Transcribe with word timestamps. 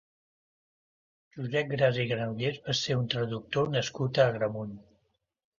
Josep 1.35 1.69
Gras 1.75 1.99
i 2.03 2.07
Granollers 2.13 2.57
va 2.71 2.77
ser 2.81 2.97
un 3.03 3.07
traductor 3.15 3.73
nascut 3.77 4.23
a 4.25 4.29
Agramunt. 4.33 4.77